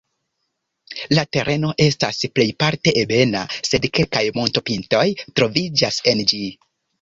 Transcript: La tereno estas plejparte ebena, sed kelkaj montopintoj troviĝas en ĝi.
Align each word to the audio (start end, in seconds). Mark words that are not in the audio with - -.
La 1.17 1.23
tereno 1.35 1.73
estas 1.85 2.21
plejparte 2.39 2.93
ebena, 3.01 3.43
sed 3.69 3.85
kelkaj 3.99 4.25
montopintoj 4.41 5.05
troviĝas 5.43 6.01
en 6.15 6.25
ĝi. 6.35 6.43